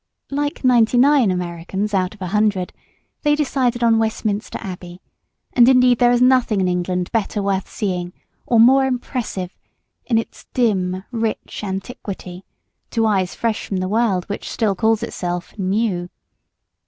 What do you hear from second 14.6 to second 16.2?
calls itself "new."